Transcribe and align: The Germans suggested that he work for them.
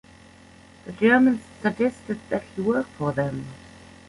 The 0.85 0.93
Germans 0.93 1.41
suggested 1.61 2.19
that 2.31 2.41
he 2.55 2.61
work 2.63 2.87
for 2.97 3.11
them. 3.11 3.45